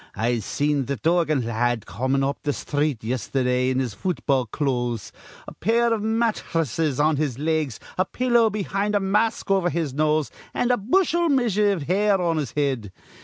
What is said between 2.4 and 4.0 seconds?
th' sthreet yesterdah in his